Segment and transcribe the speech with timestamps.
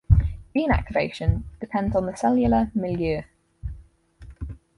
[0.55, 3.21] Gene activation depends upon the cellular milieu.